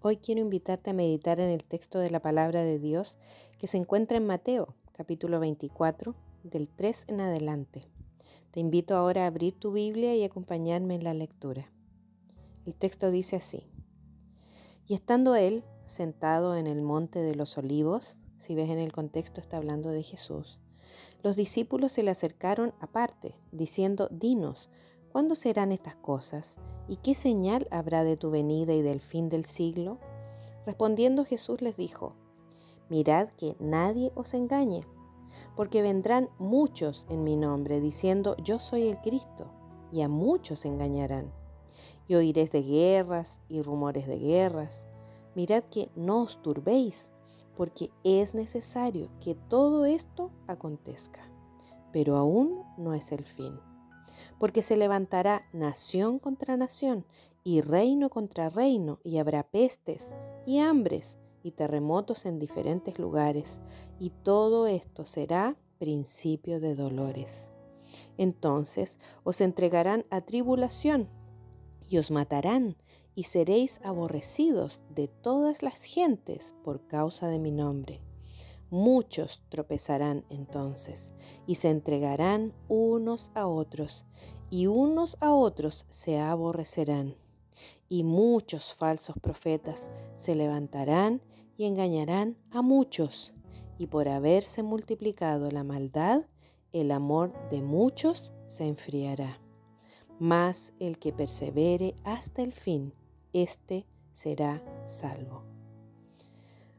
Hoy 0.00 0.18
quiero 0.18 0.40
invitarte 0.40 0.90
a 0.90 0.92
meditar 0.92 1.40
en 1.40 1.50
el 1.50 1.64
texto 1.64 1.98
de 1.98 2.08
la 2.08 2.20
palabra 2.20 2.62
de 2.62 2.78
Dios 2.78 3.16
que 3.58 3.66
se 3.66 3.78
encuentra 3.78 4.16
en 4.16 4.26
Mateo, 4.26 4.76
capítulo 4.92 5.40
24, 5.40 6.14
del 6.44 6.68
3 6.68 7.06
en 7.08 7.20
adelante. 7.20 7.80
Te 8.52 8.60
invito 8.60 8.94
ahora 8.94 9.24
a 9.24 9.26
abrir 9.26 9.58
tu 9.58 9.72
Biblia 9.72 10.14
y 10.14 10.22
acompañarme 10.22 10.94
en 10.94 11.02
la 11.02 11.14
lectura. 11.14 11.72
El 12.64 12.76
texto 12.76 13.10
dice 13.10 13.34
así. 13.34 13.64
Y 14.86 14.94
estando 14.94 15.34
él 15.34 15.64
sentado 15.84 16.54
en 16.54 16.68
el 16.68 16.80
monte 16.80 17.18
de 17.18 17.34
los 17.34 17.58
olivos, 17.58 18.18
si 18.38 18.54
ves 18.54 18.70
en 18.70 18.78
el 18.78 18.92
contexto 18.92 19.40
está 19.40 19.56
hablando 19.56 19.90
de 19.90 20.04
Jesús, 20.04 20.60
los 21.24 21.34
discípulos 21.34 21.90
se 21.90 22.04
le 22.04 22.12
acercaron 22.12 22.72
aparte, 22.78 23.34
diciendo, 23.50 24.06
Dinos, 24.12 24.70
¿cuándo 25.18 25.34
serán 25.34 25.72
estas 25.72 25.96
cosas? 25.96 26.58
¿Y 26.86 26.94
qué 26.98 27.16
señal 27.16 27.66
habrá 27.72 28.04
de 28.04 28.16
tu 28.16 28.30
venida 28.30 28.72
y 28.72 28.82
del 28.82 29.00
fin 29.00 29.28
del 29.28 29.46
siglo? 29.46 29.98
Respondiendo 30.64 31.24
Jesús 31.24 31.60
les 31.60 31.76
dijo, 31.76 32.12
Mirad 32.88 33.28
que 33.30 33.56
nadie 33.58 34.12
os 34.14 34.32
engañe, 34.32 34.82
porque 35.56 35.82
vendrán 35.82 36.28
muchos 36.38 37.04
en 37.10 37.24
mi 37.24 37.36
nombre 37.36 37.80
diciendo, 37.80 38.36
Yo 38.44 38.60
soy 38.60 38.86
el 38.86 38.98
Cristo, 38.98 39.50
y 39.90 40.02
a 40.02 40.08
muchos 40.08 40.64
engañarán. 40.64 41.32
Y 42.06 42.14
oiréis 42.14 42.52
de 42.52 42.62
guerras 42.62 43.40
y 43.48 43.60
rumores 43.60 44.06
de 44.06 44.20
guerras. 44.20 44.84
Mirad 45.34 45.64
que 45.64 45.90
no 45.96 46.22
os 46.22 46.40
turbéis, 46.42 47.10
porque 47.56 47.90
es 48.04 48.34
necesario 48.34 49.10
que 49.20 49.34
todo 49.34 49.84
esto 49.84 50.30
acontezca, 50.46 51.28
pero 51.92 52.16
aún 52.16 52.62
no 52.76 52.94
es 52.94 53.10
el 53.10 53.24
fin 53.24 53.58
porque 54.38 54.62
se 54.62 54.76
levantará 54.76 55.42
nación 55.52 56.18
contra 56.18 56.56
nación 56.56 57.04
y 57.44 57.60
reino 57.60 58.10
contra 58.10 58.50
reino, 58.50 58.98
y 59.04 59.18
habrá 59.18 59.42
pestes 59.42 60.12
y 60.46 60.58
hambres 60.58 61.18
y 61.42 61.52
terremotos 61.52 62.26
en 62.26 62.38
diferentes 62.38 62.98
lugares, 62.98 63.60
y 63.98 64.10
todo 64.10 64.66
esto 64.66 65.06
será 65.06 65.56
principio 65.78 66.60
de 66.60 66.74
dolores. 66.74 67.48
Entonces 68.18 68.98
os 69.24 69.40
entregarán 69.40 70.04
a 70.10 70.20
tribulación 70.20 71.08
y 71.88 71.98
os 71.98 72.10
matarán, 72.10 72.76
y 73.14 73.24
seréis 73.24 73.80
aborrecidos 73.82 74.80
de 74.94 75.08
todas 75.08 75.62
las 75.62 75.82
gentes 75.82 76.54
por 76.62 76.86
causa 76.86 77.26
de 77.26 77.40
mi 77.40 77.50
nombre. 77.50 78.00
Muchos 78.70 79.42
tropezarán 79.48 80.24
entonces 80.28 81.12
y 81.46 81.54
se 81.54 81.70
entregarán 81.70 82.52
unos 82.68 83.30
a 83.34 83.46
otros 83.46 84.04
y 84.50 84.66
unos 84.66 85.16
a 85.20 85.32
otros 85.32 85.86
se 85.90 86.18
aborrecerán. 86.18 87.16
Y 87.88 88.04
muchos 88.04 88.74
falsos 88.74 89.16
profetas 89.20 89.88
se 90.16 90.34
levantarán 90.34 91.22
y 91.56 91.64
engañarán 91.64 92.36
a 92.50 92.62
muchos. 92.62 93.34
Y 93.78 93.86
por 93.86 94.08
haberse 94.08 94.62
multiplicado 94.62 95.50
la 95.50 95.64
maldad, 95.64 96.26
el 96.72 96.90
amor 96.90 97.32
de 97.50 97.62
muchos 97.62 98.32
se 98.48 98.66
enfriará. 98.66 99.40
Mas 100.18 100.72
el 100.78 100.98
que 100.98 101.12
persevere 101.12 101.94
hasta 102.04 102.42
el 102.42 102.52
fin, 102.52 102.92
éste 103.32 103.86
será 104.12 104.62
salvo. 104.86 105.47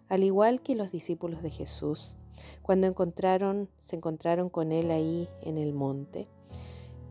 Al 0.09 0.23
igual 0.23 0.61
que 0.61 0.75
los 0.75 0.91
discípulos 0.91 1.43
de 1.43 1.51
Jesús, 1.51 2.17
cuando 2.61 2.87
encontraron, 2.87 3.69
se 3.79 3.95
encontraron 3.95 4.49
con 4.49 4.71
él 4.71 4.91
ahí 4.91 5.29
en 5.41 5.57
el 5.57 5.73
monte 5.73 6.27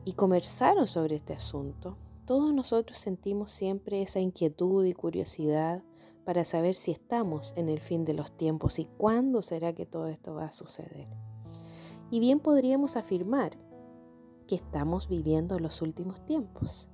y 0.04 0.14
conversaron 0.14 0.88
sobre 0.88 1.16
este 1.16 1.32
asunto, 1.32 1.96
todos 2.26 2.52
nosotros 2.52 2.98
sentimos 2.98 3.52
siempre 3.52 4.02
esa 4.02 4.20
inquietud 4.20 4.84
y 4.84 4.92
curiosidad 4.92 5.82
para 6.24 6.44
saber 6.44 6.74
si 6.74 6.90
estamos 6.90 7.54
en 7.56 7.70
el 7.70 7.80
fin 7.80 8.04
de 8.04 8.14
los 8.14 8.32
tiempos 8.32 8.78
y 8.78 8.84
cuándo 8.84 9.40
será 9.40 9.72
que 9.72 9.86
todo 9.86 10.08
esto 10.08 10.34
va 10.34 10.44
a 10.44 10.52
suceder. 10.52 11.08
Y 12.10 12.20
bien 12.20 12.40
podríamos 12.40 12.96
afirmar 12.96 13.56
que 14.46 14.56
estamos 14.56 15.08
viviendo 15.08 15.58
los 15.58 15.80
últimos 15.82 16.20
tiempos. 16.26 16.88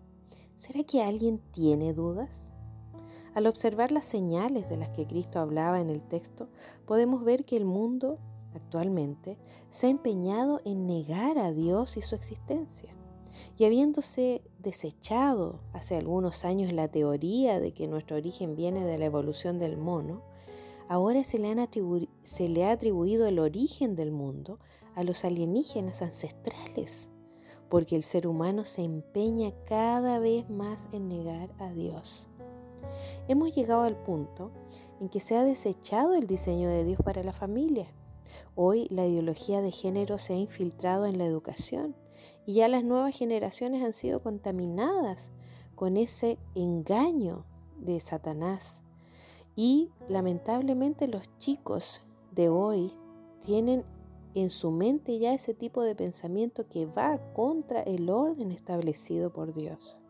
¿Será 0.57 0.85
que 0.85 1.03
alguien 1.03 1.41
tiene 1.53 1.95
dudas? 1.95 2.54
Al 3.35 3.49
observar 3.49 3.91
las 3.91 4.07
señales 4.07 4.69
de 4.69 4.77
las 4.77 4.91
que 4.91 5.07
Cristo 5.07 5.41
hablaba 5.41 5.81
en 5.81 5.91
el 5.91 6.01
texto, 6.03 6.49
podemos 6.87 7.25
ver 7.25 7.45
que 7.45 7.57
el 7.57 7.65
mundo 7.65 8.19
actualmente 8.55 9.39
se 9.71 9.89
ha 9.89 9.91
empeñado 9.91 10.61
en 10.65 10.87
negar 10.87 11.39
a 11.39 11.53
Dios 11.53 11.97
y 11.97 12.03
su 12.03 12.15
existencia. 12.15 12.95
Y 13.59 13.65
habiéndose 13.65 14.43
desechado 14.61 15.59
hace 15.73 15.97
algunos 15.97 16.45
años 16.45 16.73
la 16.73 16.87
teoría 16.87 17.59
de 17.59 17.73
que 17.73 17.89
nuestro 17.89 18.17
origen 18.17 18.55
viene 18.55 18.85
de 18.85 18.99
la 18.99 19.07
evolución 19.07 19.59
del 19.59 19.77
mono, 19.77 20.23
ahora 20.89 21.25
se 21.25 21.39
le, 21.39 21.69
se 22.23 22.49
le 22.49 22.65
ha 22.65 22.71
atribuido 22.71 23.27
el 23.27 23.41
origen 23.41 23.97
del 23.97 24.13
mundo 24.13 24.61
a 24.95 25.03
los 25.03 25.25
alienígenas 25.25 26.03
ancestrales, 26.03 27.09
porque 27.69 27.97
el 27.97 28.05
ser 28.05 28.29
humano 28.29 28.65
se 28.65 28.83
empeña 28.83 29.53
cada 29.67 30.21
vez 30.21 30.49
más 30.49 30.89
en 30.93 31.09
negar 31.09 31.51
a 31.59 31.73
Dios. 31.73 32.29
Hemos 33.29 33.55
llegado 33.55 33.83
al 33.83 33.97
punto 33.97 34.51
en 35.01 35.09
que 35.09 35.21
se 35.21 35.37
ha 35.37 35.45
desechado 35.45 36.15
el 36.15 36.27
diseño 36.27 36.69
de 36.69 36.85
Dios 36.85 37.01
para 37.05 37.23
la 37.23 37.33
familia. 37.33 37.87
Hoy 38.55 38.87
la 38.91 39.07
ideología 39.07 39.61
de 39.61 39.71
género 39.71 40.19
se 40.19 40.35
ha 40.35 40.37
infiltrado 40.37 41.07
en 41.07 41.19
la 41.19 41.25
educación 41.25 41.95
y 42.47 42.55
ya 42.55 42.69
las 42.69 42.85
nuevas 42.85 43.17
generaciones 43.17 43.83
han 43.83 43.93
sido 43.93 44.23
contaminadas 44.23 45.31
con 45.75 45.97
ese 45.97 46.39
engaño 46.55 47.45
de 47.79 48.01
Satanás. 48.01 48.81
Y 49.57 49.91
lamentablemente 50.09 51.07
los 51.09 51.37
chicos 51.39 52.01
de 52.33 52.49
hoy 52.49 52.93
tienen 53.41 53.85
en 54.35 54.51
su 54.51 54.71
mente 54.71 55.19
ya 55.19 55.33
ese 55.33 55.55
tipo 55.55 55.83
de 55.83 55.95
pensamiento 55.95 56.67
que 56.69 56.87
va 56.87 57.19
contra 57.35 57.83
el 57.83 58.11
orden 58.11 58.51
establecido 58.51 59.33
por 59.33 59.55
Dios. 59.55 60.04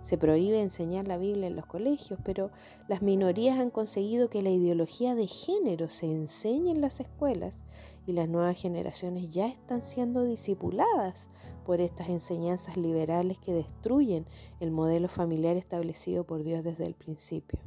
Se 0.00 0.18
prohíbe 0.18 0.60
enseñar 0.60 1.06
la 1.08 1.18
Biblia 1.18 1.46
en 1.46 1.56
los 1.56 1.66
colegios, 1.66 2.18
pero 2.24 2.50
las 2.88 3.02
minorías 3.02 3.58
han 3.58 3.70
conseguido 3.70 4.30
que 4.30 4.42
la 4.42 4.50
ideología 4.50 5.14
de 5.14 5.26
género 5.26 5.88
se 5.88 6.06
enseñe 6.06 6.70
en 6.70 6.80
las 6.80 7.00
escuelas 7.00 7.60
y 8.06 8.12
las 8.12 8.28
nuevas 8.28 8.60
generaciones 8.60 9.28
ya 9.28 9.48
están 9.48 9.82
siendo 9.82 10.24
discipuladas 10.24 11.28
por 11.66 11.80
estas 11.80 12.08
enseñanzas 12.08 12.76
liberales 12.76 13.38
que 13.38 13.52
destruyen 13.52 14.26
el 14.60 14.70
modelo 14.70 15.08
familiar 15.08 15.56
establecido 15.56 16.24
por 16.24 16.42
Dios 16.42 16.64
desde 16.64 16.86
el 16.86 16.94
principio. 16.94 17.60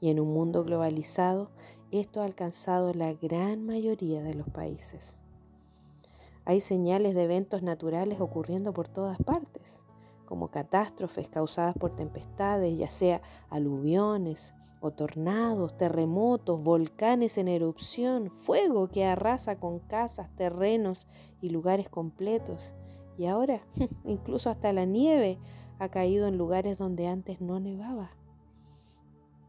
Y 0.00 0.10
en 0.10 0.20
un 0.20 0.32
mundo 0.32 0.64
globalizado, 0.64 1.50
esto 1.90 2.22
ha 2.22 2.24
alcanzado 2.24 2.94
la 2.94 3.12
gran 3.12 3.64
mayoría 3.64 4.22
de 4.22 4.34
los 4.34 4.48
países. 4.48 5.18
Hay 6.44 6.60
señales 6.60 7.14
de 7.14 7.24
eventos 7.24 7.62
naturales 7.62 8.20
ocurriendo 8.20 8.72
por 8.72 8.88
todas 8.88 9.18
partes 9.18 9.79
como 10.30 10.48
catástrofes 10.48 11.28
causadas 11.28 11.74
por 11.76 11.96
tempestades, 11.96 12.78
ya 12.78 12.88
sea 12.88 13.20
aluviones 13.48 14.54
o 14.80 14.92
tornados, 14.92 15.76
terremotos, 15.76 16.62
volcanes 16.62 17.36
en 17.36 17.48
erupción, 17.48 18.30
fuego 18.30 18.86
que 18.86 19.04
arrasa 19.04 19.56
con 19.56 19.80
casas, 19.80 20.30
terrenos 20.36 21.08
y 21.42 21.50
lugares 21.50 21.88
completos. 21.88 22.72
Y 23.18 23.26
ahora 23.26 23.60
incluso 24.04 24.50
hasta 24.50 24.72
la 24.72 24.84
nieve 24.84 25.40
ha 25.80 25.88
caído 25.88 26.28
en 26.28 26.38
lugares 26.38 26.78
donde 26.78 27.08
antes 27.08 27.40
no 27.40 27.58
nevaba. 27.58 28.12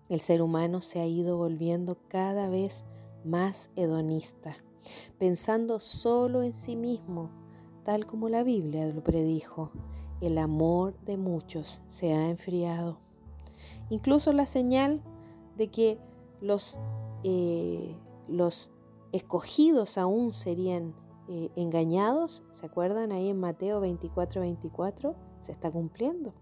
El 0.09 0.19
ser 0.19 0.41
humano 0.41 0.81
se 0.81 0.99
ha 0.99 1.05
ido 1.05 1.37
volviendo 1.37 1.99
cada 2.07 2.49
vez 2.49 2.85
más 3.23 3.69
hedonista, 3.75 4.57
pensando 5.19 5.77
solo 5.77 6.41
en 6.41 6.55
sí 6.55 6.75
mismo, 6.75 7.29
tal 7.83 8.07
como 8.07 8.29
la 8.29 8.41
Biblia 8.41 8.87
lo 8.87 9.03
predijo, 9.03 9.69
el 10.21 10.37
amor 10.37 10.93
de 11.05 11.17
muchos 11.17 11.81
se 11.89 12.13
ha 12.13 12.29
enfriado. 12.29 12.99
Incluso 13.89 14.31
la 14.31 14.45
señal 14.45 15.01
de 15.57 15.67
que 15.67 15.97
los, 16.39 16.79
eh, 17.23 17.95
los 18.27 18.71
escogidos 19.11 19.97
aún 19.97 20.33
serían 20.33 20.93
eh, 21.27 21.49
engañados, 21.55 22.43
¿se 22.51 22.65
acuerdan 22.65 23.11
ahí 23.11 23.29
en 23.29 23.39
Mateo 23.39 23.79
24, 23.81 24.41
24? 24.41 25.15
Se 25.41 25.51
está 25.51 25.71
cumpliendo, 25.71 26.33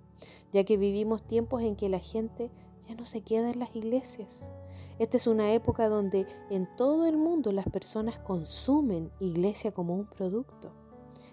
ya 0.51 0.63
que 0.63 0.77
vivimos 0.77 1.23
tiempos 1.23 1.61
en 1.61 1.75
que 1.75 1.89
la 1.89 1.99
gente 1.99 2.51
ya 2.87 2.95
no 2.95 3.05
se 3.05 3.21
queda 3.21 3.49
en 3.49 3.59
las 3.59 3.75
iglesias. 3.75 4.43
Esta 4.99 5.15
es 5.15 5.27
una 5.27 5.53
época 5.53 5.87
donde 5.87 6.27
en 6.49 6.67
todo 6.75 7.05
el 7.05 7.17
mundo 7.17 7.51
las 7.51 7.69
personas 7.69 8.19
consumen 8.19 9.11
iglesia 9.19 9.71
como 9.71 9.95
un 9.95 10.05
producto. 10.05 10.73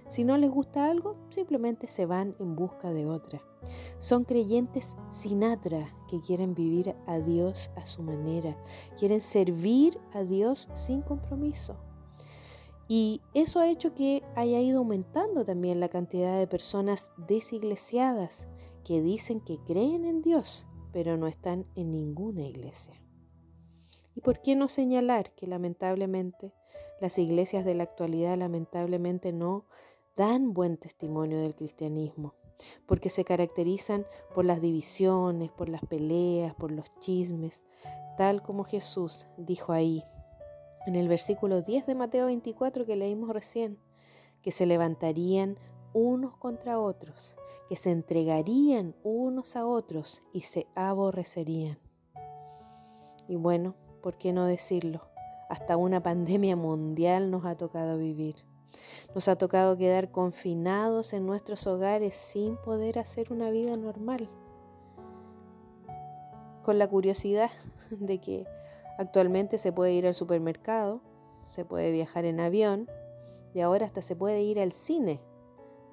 Si 0.08 0.24
no 0.24 0.36
les 0.36 0.50
gusta 0.50 0.88
algo, 0.88 1.16
simplemente 1.30 1.88
se 1.88 2.06
van 2.06 2.36
en 2.38 2.54
busca 2.54 2.92
de 2.92 3.06
otra. 3.06 3.42
Son 3.98 4.24
creyentes 4.24 4.96
sinatra 5.10 5.92
que 6.08 6.20
quieren 6.20 6.54
vivir 6.54 6.94
a 7.06 7.18
Dios 7.18 7.70
a 7.76 7.86
su 7.86 8.02
manera, 8.02 8.56
quieren 8.98 9.20
servir 9.20 9.98
a 10.12 10.22
Dios 10.22 10.68
sin 10.74 11.02
compromiso. 11.02 11.76
Y 12.88 13.20
eso 13.34 13.58
ha 13.58 13.68
hecho 13.68 13.94
que 13.94 14.22
haya 14.36 14.60
ido 14.60 14.78
aumentando 14.78 15.44
también 15.44 15.80
la 15.80 15.88
cantidad 15.88 16.38
de 16.38 16.46
personas 16.46 17.10
desiglesiadas 17.16 18.46
que 18.84 19.00
dicen 19.00 19.40
que 19.40 19.58
creen 19.58 20.04
en 20.04 20.22
Dios, 20.22 20.66
pero 20.92 21.16
no 21.16 21.26
están 21.26 21.66
en 21.74 21.90
ninguna 21.90 22.44
iglesia. 22.44 22.94
¿Y 24.14 24.20
por 24.20 24.40
qué 24.40 24.54
no 24.54 24.68
señalar 24.68 25.34
que 25.34 25.48
lamentablemente 25.48 26.54
las 27.00 27.18
iglesias 27.18 27.64
de 27.64 27.74
la 27.74 27.82
actualidad 27.82 28.36
lamentablemente 28.38 29.32
no 29.32 29.66
dan 30.16 30.52
buen 30.52 30.76
testimonio 30.76 31.38
del 31.38 31.54
cristianismo? 31.54 32.34
Porque 32.86 33.10
se 33.10 33.24
caracterizan 33.24 34.06
por 34.34 34.44
las 34.44 34.60
divisiones, 34.60 35.50
por 35.50 35.68
las 35.68 35.84
peleas, 35.84 36.54
por 36.54 36.70
los 36.72 36.86
chismes, 37.00 37.62
tal 38.16 38.42
como 38.42 38.64
Jesús 38.64 39.26
dijo 39.36 39.72
ahí 39.72 40.02
en 40.86 40.94
el 40.94 41.08
versículo 41.08 41.62
10 41.62 41.84
de 41.86 41.94
Mateo 41.96 42.26
24 42.26 42.86
que 42.86 42.94
leímos 42.94 43.30
recién, 43.30 43.76
que 44.40 44.52
se 44.52 44.66
levantarían 44.66 45.58
unos 45.92 46.36
contra 46.36 46.78
otros, 46.78 47.34
que 47.68 47.74
se 47.74 47.90
entregarían 47.90 48.94
unos 49.02 49.56
a 49.56 49.66
otros 49.66 50.22
y 50.32 50.42
se 50.42 50.68
aborrecerían. 50.76 51.78
Y 53.28 53.34
bueno, 53.34 53.74
¿por 54.00 54.16
qué 54.16 54.32
no 54.32 54.46
decirlo? 54.46 55.08
Hasta 55.50 55.76
una 55.76 56.00
pandemia 56.02 56.54
mundial 56.54 57.32
nos 57.32 57.44
ha 57.44 57.56
tocado 57.56 57.98
vivir. 57.98 58.36
Nos 59.14 59.28
ha 59.28 59.36
tocado 59.36 59.76
quedar 59.76 60.10
confinados 60.10 61.12
en 61.12 61.26
nuestros 61.26 61.66
hogares 61.66 62.14
sin 62.14 62.56
poder 62.56 62.98
hacer 62.98 63.32
una 63.32 63.50
vida 63.50 63.76
normal. 63.76 64.28
Con 66.62 66.78
la 66.78 66.88
curiosidad 66.88 67.50
de 67.90 68.18
que 68.18 68.46
actualmente 68.98 69.58
se 69.58 69.72
puede 69.72 69.92
ir 69.92 70.06
al 70.06 70.14
supermercado, 70.14 71.00
se 71.46 71.64
puede 71.64 71.90
viajar 71.92 72.24
en 72.24 72.40
avión 72.40 72.88
y 73.54 73.60
ahora 73.60 73.86
hasta 73.86 74.02
se 74.02 74.16
puede 74.16 74.42
ir 74.42 74.58
al 74.58 74.72
cine 74.72 75.20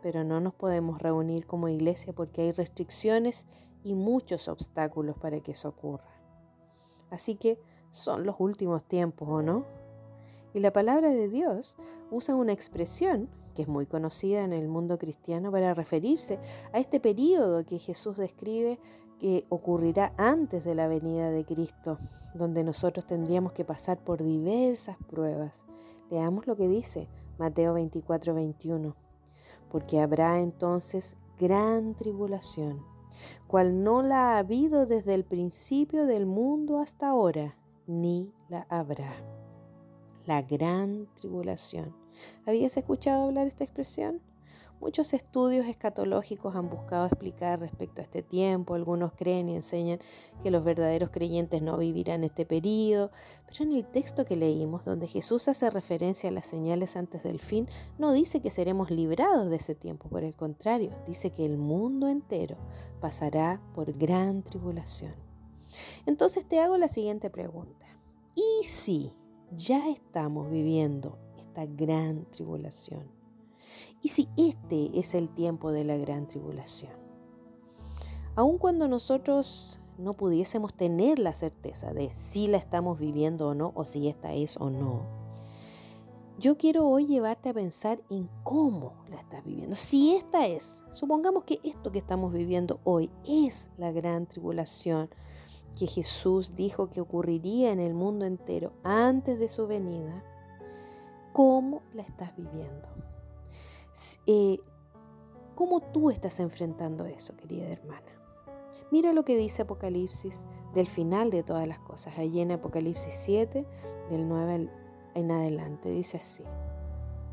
pero 0.04 0.26
no 0.26 0.42
nos 0.42 0.54
podemos 0.54 1.02
reunir 1.02 1.48
como 1.48 1.70
iglesia 1.70 2.12
porque 2.12 2.42
hay 2.42 2.52
restricciones 2.52 3.48
y 3.86 3.96
muchos 3.96 4.50
obstáculos 4.50 5.18
para 5.18 5.40
que 5.40 5.54
eso 5.54 5.70
ocurra. 5.70 6.20
Así 7.10 7.36
que 7.36 7.58
son 7.90 8.26
los 8.26 8.36
últimos 8.40 8.84
tiempos, 8.84 9.30
¿o 9.30 9.42
no? 9.42 9.66
Y 10.54 10.60
la 10.60 10.72
palabra 10.72 11.10
de 11.10 11.30
Dios 11.30 11.78
usa 12.12 12.36
una 12.36 12.54
expresión 12.54 13.30
que 13.56 13.64
es 13.64 13.68
muy 13.68 13.86
conocida 13.86 14.44
en 14.44 14.54
el 14.54 14.68
mundo 14.68 14.98
cristiano 14.98 15.52
para 15.52 15.74
referirse 15.74 16.40
a 16.72 16.80
este 16.80 17.00
periodo 17.00 17.66
que 17.66 17.78
Jesús 17.78 18.18
describe 18.18 18.80
que 19.20 19.46
ocurrirá 19.50 20.14
antes 20.18 20.64
de 20.64 20.74
la 20.74 20.88
venida 20.88 21.30
de 21.30 21.46
Cristo, 21.46 22.00
donde 22.34 22.64
nosotros 22.64 23.06
tendríamos 23.06 23.52
que 23.52 23.64
pasar 23.64 24.00
por 24.04 24.24
diversas 24.24 24.98
pruebas. 25.08 25.64
Leamos 26.10 26.48
lo 26.48 26.56
que 26.56 26.68
dice 26.68 27.08
Mateo 27.38 27.74
24, 27.74 28.34
21 28.34 29.04
porque 29.74 30.00
habrá 30.00 30.40
entonces 30.40 31.16
gran 31.40 31.96
tribulación, 31.96 32.86
cual 33.48 33.84
no 33.84 34.04
la 34.04 34.36
ha 34.36 34.38
habido 34.38 34.86
desde 34.86 35.16
el 35.16 35.26
principio 35.26 36.06
del 36.06 36.28
mundo 36.28 36.78
hasta 36.78 37.10
ahora, 37.10 37.58
ni 37.88 38.32
la 38.50 38.68
habrá. 38.70 39.43
La 40.26 40.42
gran 40.42 41.08
tribulación. 41.16 41.94
¿Habías 42.46 42.78
escuchado 42.78 43.26
hablar 43.26 43.46
esta 43.46 43.66
expresión? 43.66 44.22
Muchos 44.80 45.14
estudios 45.14 45.66
escatológicos 45.66 46.56
han 46.56 46.70
buscado 46.70 47.06
explicar 47.08 47.60
respecto 47.60 48.00
a 48.00 48.04
este 48.04 48.22
tiempo. 48.22 48.74
Algunos 48.74 49.12
creen 49.14 49.50
y 49.50 49.56
enseñan 49.56 50.00
que 50.42 50.52
los 50.52 50.64
verdaderos 50.64 51.10
creyentes 51.10 51.62
no 51.62 51.78
vivirán 51.78 52.24
este 52.24 52.46
periodo. 52.46 53.12
Pero 53.48 53.66
en 53.66 53.78
el 53.78 53.86
texto 53.86 54.24
que 54.24 54.38
leímos, 54.38 54.86
donde 54.86 55.08
Jesús 55.08 55.48
hace 55.50 55.70
referencia 55.70 56.30
a 56.30 56.34
las 56.34 56.48
señales 56.48 56.96
antes 56.96 57.24
del 57.24 57.40
fin, 57.40 57.68
no 57.98 58.14
dice 58.14 58.42
que 58.42 58.50
seremos 58.50 58.92
librados 58.92 59.50
de 59.50 59.58
ese 59.58 59.76
tiempo. 59.76 60.08
Por 60.10 60.24
el 60.24 60.36
contrario, 60.36 60.92
dice 61.06 61.32
que 61.32 61.46
el 61.46 61.58
mundo 61.58 62.08
entero 62.08 62.58
pasará 63.02 63.62
por 63.76 63.92
gran 63.92 64.44
tribulación. 64.44 65.16
Entonces 66.06 66.46
te 66.46 66.60
hago 66.60 66.78
la 66.78 66.88
siguiente 66.88 67.30
pregunta. 67.30 67.86
¿Y 68.36 68.66
si 68.66 69.14
ya 69.56 69.90
estamos 69.90 70.50
viviendo 70.50 71.18
esta 71.38 71.66
gran 71.66 72.26
tribulación? 72.32 73.12
¿Y 74.02 74.10
si 74.10 74.28
este 74.38 75.00
es 75.00 75.16
el 75.16 75.30
tiempo 75.30 75.72
de 75.72 75.84
la 75.84 75.98
gran 75.98 76.28
tribulación? 76.28 76.94
Aun 78.36 78.58
cuando 78.58 78.88
nosotros 78.88 79.80
no 79.98 80.16
pudiésemos 80.16 80.74
tener 80.74 81.20
la 81.20 81.34
certeza 81.34 81.94
de 81.94 82.10
si 82.10 82.48
la 82.48 82.58
estamos 82.58 83.00
viviendo 83.00 83.50
o 83.50 83.54
no, 83.54 83.72
o 83.76 83.86
si 83.86 84.08
esta 84.08 84.34
es 84.34 84.58
o 84.58 84.70
no, 84.70 85.24
yo 86.40 86.58
quiero 86.58 86.88
hoy 86.88 87.06
llevarte 87.06 87.50
a 87.50 87.54
pensar 87.54 88.02
en 88.10 88.28
cómo 88.44 88.94
la 89.08 89.18
estás 89.18 89.46
viviendo. 89.46 89.76
Si 89.76 90.16
esta 90.16 90.48
es, 90.48 90.84
supongamos 90.92 91.44
que 91.44 91.60
esto 91.64 91.92
que 91.92 92.00
estamos 92.00 92.34
viviendo 92.34 92.80
hoy 92.84 93.12
es 93.28 93.70
la 93.78 93.92
gran 93.92 94.26
tribulación 94.26 95.10
que 95.78 95.88
Jesús 95.88 96.56
dijo 96.56 96.90
que 96.90 97.02
ocurriría 97.02 97.72
en 97.72 97.80
el 97.80 97.94
mundo 97.94 98.26
entero 98.26 98.74
antes 98.84 99.40
de 99.40 99.48
su 99.48 99.68
venida, 99.68 100.24
¿cómo 101.34 101.82
la 101.94 102.04
estás 102.04 102.36
viviendo? 102.36 102.90
Eh, 104.26 104.60
¿Cómo 105.56 105.82
tú 105.82 106.10
estás 106.10 106.40
enfrentando 106.40 107.06
eso, 107.06 107.36
querida 107.36 107.68
hermana? 107.68 108.12
Mira 108.92 109.14
lo 109.14 109.24
que 109.24 109.38
dice 109.38 109.64
Apocalipsis 109.64 110.42
del 110.74 110.88
final 110.88 111.30
de 111.30 111.44
todas 111.44 111.68
las 111.68 111.80
cosas. 111.80 112.18
Allí 112.18 112.42
en 112.42 112.52
Apocalipsis 112.52 113.14
7, 113.14 113.66
del 114.10 114.28
9 114.28 114.70
en 115.16 115.32
adelante, 115.32 115.90
dice 115.90 116.18
así. 116.18 116.44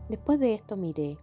Después 0.09 0.39
de 0.39 0.55
esto 0.55 0.77
miré, 0.77 1.19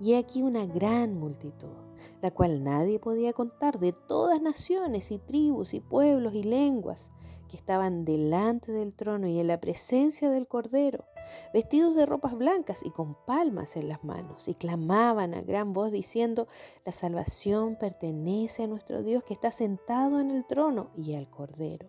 y 0.00 0.14
aquí 0.14 0.42
una 0.42 0.66
gran 0.66 1.14
multitud, 1.18 1.76
la 2.22 2.30
cual 2.30 2.62
nadie 2.62 2.98
podía 2.98 3.32
contar, 3.32 3.78
de 3.78 3.92
todas 3.92 4.40
naciones 4.40 5.10
y 5.10 5.18
tribus 5.18 5.74
y 5.74 5.80
pueblos 5.80 6.34
y 6.34 6.42
lenguas, 6.42 7.10
que 7.48 7.56
estaban 7.56 8.04
delante 8.04 8.72
del 8.72 8.94
trono 8.94 9.28
y 9.28 9.38
en 9.38 9.46
la 9.46 9.60
presencia 9.60 10.30
del 10.30 10.48
Cordero 10.48 11.04
vestidos 11.52 11.94
de 11.94 12.06
ropas 12.06 12.34
blancas 12.34 12.84
y 12.84 12.90
con 12.90 13.14
palmas 13.26 13.76
en 13.76 13.88
las 13.88 14.04
manos, 14.04 14.48
y 14.48 14.54
clamaban 14.54 15.34
a 15.34 15.42
gran 15.42 15.72
voz 15.72 15.92
diciendo, 15.92 16.48
la 16.84 16.92
salvación 16.92 17.76
pertenece 17.76 18.64
a 18.64 18.66
nuestro 18.66 19.02
Dios 19.02 19.24
que 19.24 19.34
está 19.34 19.50
sentado 19.50 20.20
en 20.20 20.30
el 20.30 20.46
trono 20.46 20.90
y 20.96 21.14
al 21.14 21.28
Cordero 21.28 21.88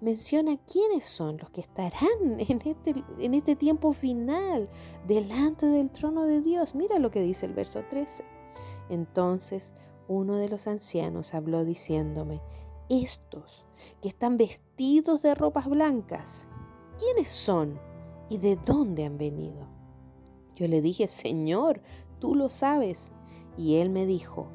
menciona 0.00 0.56
quiénes 0.56 1.04
son 1.04 1.36
los 1.38 1.50
que 1.50 1.60
estarán 1.60 2.00
en 2.38 2.60
este, 2.64 3.04
en 3.18 3.34
este 3.34 3.56
tiempo 3.56 3.92
final 3.92 4.68
delante 5.06 5.66
del 5.66 5.90
trono 5.90 6.24
de 6.24 6.40
Dios. 6.40 6.74
Mira 6.74 6.98
lo 6.98 7.10
que 7.10 7.22
dice 7.22 7.46
el 7.46 7.54
verso 7.54 7.82
13. 7.90 8.24
Entonces 8.88 9.74
uno 10.08 10.36
de 10.36 10.48
los 10.48 10.66
ancianos 10.66 11.34
habló 11.34 11.64
diciéndome, 11.64 12.40
estos 12.88 13.64
que 14.02 14.08
están 14.08 14.36
vestidos 14.36 15.22
de 15.22 15.36
ropas 15.36 15.68
blancas, 15.68 16.48
¿quiénes 16.98 17.28
son 17.28 17.78
y 18.28 18.38
de 18.38 18.56
dónde 18.56 19.04
han 19.04 19.16
venido? 19.16 19.68
Yo 20.56 20.66
le 20.66 20.82
dije, 20.82 21.06
Señor, 21.06 21.80
tú 22.18 22.34
lo 22.34 22.48
sabes. 22.48 23.12
Y 23.56 23.76
él 23.76 23.90
me 23.90 24.04
dijo, 24.04 24.48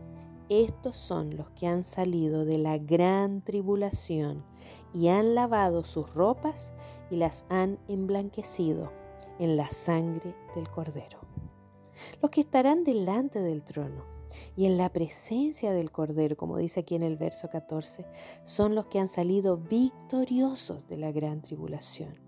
estos 0.50 0.98
son 0.98 1.36
los 1.38 1.50
que 1.52 1.68
han 1.68 1.84
salido 1.84 2.46
de 2.46 2.58
la 2.58 2.78
gran 2.78 3.42
tribulación 3.42 4.46
y 4.94 5.08
han 5.08 5.36
lavado 5.36 5.84
sus 5.84 6.14
ropas 6.14 6.74
y 7.10 7.16
las 7.16 7.46
han 7.50 7.80
emblanquecido 7.88 8.92
en 9.40 9.58
la 9.58 9.70
sangre 9.72 10.36
del 10.56 10.70
Cordero. 10.70 11.20
Los 12.22 12.32
que 12.32 12.42
estarán 12.42 12.84
delante 12.84 13.40
del 13.40 13.64
trono 13.64 14.06
y 14.56 14.66
en 14.66 14.78
la 14.78 14.92
presencia 14.92 15.72
del 15.72 15.92
Cordero, 15.92 16.36
como 16.36 16.58
dice 16.58 16.82
aquí 16.82 16.96
en 16.96 17.04
el 17.04 17.16
verso 17.16 17.50
14, 17.50 18.06
son 18.44 18.76
los 18.76 18.88
que 18.88 19.00
han 19.00 19.08
salido 19.08 19.58
victoriosos 19.58 20.88
de 20.88 20.98
la 20.98 21.12
gran 21.12 21.42
tribulación. 21.42 22.20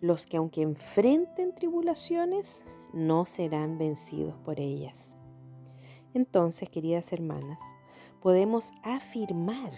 Los 0.00 0.26
que 0.26 0.36
aunque 0.36 0.62
enfrenten 0.62 1.54
tribulaciones, 1.54 2.62
no 2.92 3.24
serán 3.24 3.78
vencidos 3.78 4.36
por 4.44 4.60
ellas. 4.60 5.13
Entonces, 6.14 6.70
queridas 6.70 7.12
hermanas, 7.12 7.58
podemos 8.22 8.72
afirmar 8.82 9.72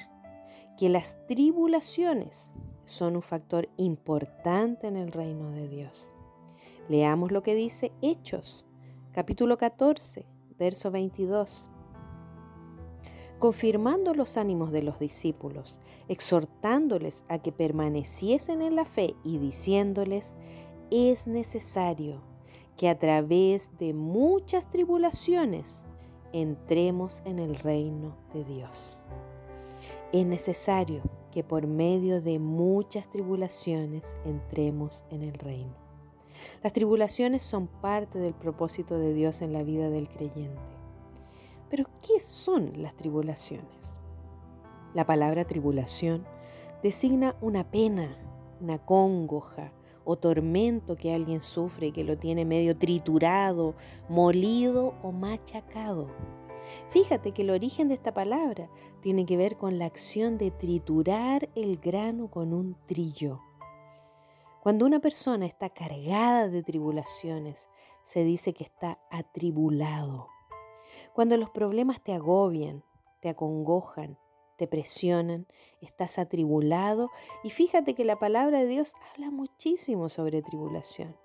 que 0.76 0.90
las 0.90 1.16
tribulaciones 1.26 2.52
son 2.84 3.16
un 3.16 3.22
factor 3.22 3.68
importante 3.78 4.86
en 4.86 4.96
el 4.96 5.10
reino 5.10 5.50
de 5.50 5.68
Dios. 5.68 6.12
Leamos 6.88 7.32
lo 7.32 7.42
que 7.42 7.54
dice 7.54 7.90
Hechos, 8.02 8.66
capítulo 9.12 9.56
14, 9.58 10.26
verso 10.58 10.90
22. 10.90 11.70
confirmando 13.38 14.14
los 14.14 14.38
ánimos 14.38 14.72
de 14.72 14.82
los 14.82 14.98
discípulos, 14.98 15.80
exhortándoles 16.08 17.24
a 17.28 17.38
que 17.38 17.52
permaneciesen 17.52 18.62
en 18.62 18.76
la 18.76 18.84
fe 18.86 19.14
y 19.24 19.38
diciéndoles, 19.38 20.36
es 20.90 21.26
necesario 21.26 22.22
que 22.76 22.88
a 22.88 22.98
través 22.98 23.70
de 23.78 23.94
muchas 23.94 24.70
tribulaciones 24.70 25.85
entremos 26.40 27.22
en 27.24 27.38
el 27.38 27.56
reino 27.56 28.14
de 28.34 28.44
Dios. 28.44 29.02
Es 30.12 30.26
necesario 30.26 31.00
que 31.30 31.42
por 31.42 31.66
medio 31.66 32.20
de 32.20 32.38
muchas 32.38 33.08
tribulaciones 33.08 34.18
entremos 34.26 35.02
en 35.10 35.22
el 35.22 35.32
reino. 35.32 35.74
Las 36.62 36.74
tribulaciones 36.74 37.42
son 37.42 37.68
parte 37.68 38.18
del 38.18 38.34
propósito 38.34 38.98
de 38.98 39.14
Dios 39.14 39.40
en 39.40 39.54
la 39.54 39.62
vida 39.62 39.88
del 39.88 40.10
creyente. 40.10 40.60
Pero 41.70 41.86
¿qué 42.06 42.20
son 42.20 42.82
las 42.82 42.96
tribulaciones? 42.96 44.00
La 44.92 45.06
palabra 45.06 45.46
tribulación 45.46 46.26
designa 46.82 47.34
una 47.40 47.70
pena, 47.70 48.14
una 48.60 48.78
congoja 48.78 49.72
o 50.06 50.16
tormento 50.16 50.96
que 50.96 51.12
alguien 51.12 51.42
sufre 51.42 51.92
que 51.92 52.04
lo 52.04 52.16
tiene 52.16 52.46
medio 52.46 52.78
triturado, 52.78 53.74
molido 54.08 54.94
o 55.02 55.12
machacado. 55.12 56.06
Fíjate 56.90 57.32
que 57.32 57.42
el 57.42 57.50
origen 57.50 57.88
de 57.88 57.94
esta 57.94 58.14
palabra 58.14 58.70
tiene 59.02 59.26
que 59.26 59.36
ver 59.36 59.56
con 59.56 59.78
la 59.78 59.86
acción 59.86 60.38
de 60.38 60.50
triturar 60.50 61.48
el 61.54 61.76
grano 61.78 62.30
con 62.30 62.54
un 62.54 62.76
trillo. 62.86 63.40
Cuando 64.62 64.86
una 64.86 65.00
persona 65.00 65.46
está 65.46 65.70
cargada 65.70 66.48
de 66.48 66.62
tribulaciones, 66.62 67.68
se 68.02 68.24
dice 68.24 68.52
que 68.52 68.64
está 68.64 68.98
atribulado. 69.10 70.28
Cuando 71.12 71.36
los 71.36 71.50
problemas 71.50 72.00
te 72.00 72.12
agobian, 72.14 72.82
te 73.20 73.28
acongojan, 73.28 74.18
te 74.56 74.66
presionan, 74.66 75.46
estás 75.80 76.18
atribulado 76.18 77.10
y 77.44 77.50
fíjate 77.50 77.94
que 77.94 78.04
la 78.04 78.18
palabra 78.18 78.60
de 78.60 78.66
Dios 78.66 78.94
habla 79.12 79.30
muchísimo 79.30 80.08
sobre 80.08 80.42
tribulación. 80.42 81.16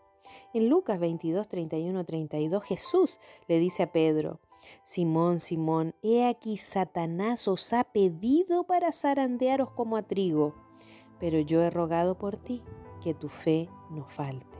En 0.54 0.70
Lucas 0.70 1.00
22, 1.00 1.48
31, 1.48 2.06
32 2.06 2.64
Jesús 2.64 3.20
le 3.48 3.60
dice 3.60 3.84
a 3.84 3.92
Pedro, 3.92 4.40
Simón, 4.84 5.40
Simón, 5.40 5.96
he 6.04 6.28
aquí 6.28 6.58
Satanás 6.58 7.48
os 7.48 7.74
ha 7.74 7.84
pedido 7.84 8.66
para 8.66 8.92
zarandearos 8.92 9.72
como 9.72 9.98
a 9.98 10.04
trigo, 10.04 10.54
pero 11.20 11.40
yo 11.40 11.62
he 11.62 11.70
rogado 11.70 12.18
por 12.18 12.38
ti 12.38 12.62
que 13.02 13.14
tu 13.14 13.30
fe 13.30 13.70
no 13.90 14.08
falte. 14.08 14.58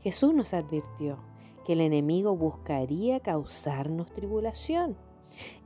Jesús 0.00 0.34
nos 0.34 0.54
advirtió 0.54 1.18
que 1.64 1.74
el 1.74 1.82
enemigo 1.82 2.36
buscaría 2.36 3.20
causarnos 3.20 4.12
tribulación. 4.12 4.96